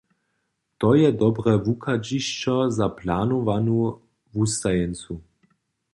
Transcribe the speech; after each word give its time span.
To 0.83 0.93
je 0.99 1.09
dobre 1.23 1.53
wuchadźišćo 1.67 2.55
za 2.77 2.87
planowanu 3.01 3.77
wustajeńcu. 4.33 5.13